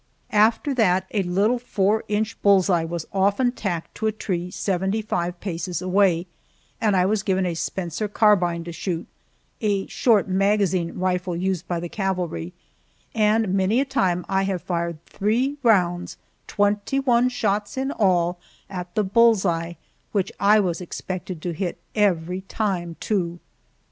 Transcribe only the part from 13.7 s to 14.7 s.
a time I have